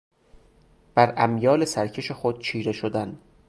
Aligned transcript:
بر 0.95 1.13
امیال 1.17 1.65
سرکش 1.65 2.11
خود 2.11 2.41
چیره 2.41 2.71
شدن. 2.71 3.19